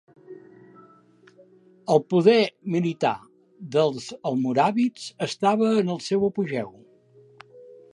[1.97, 2.39] El poder
[2.77, 3.13] militar
[3.77, 6.79] dels almoràvits estava en el seu apogeu.